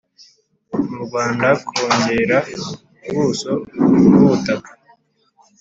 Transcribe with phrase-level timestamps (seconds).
[0.87, 2.37] mu rwanda kongera
[3.09, 3.51] ubuso
[4.09, 4.71] bw'ubutaka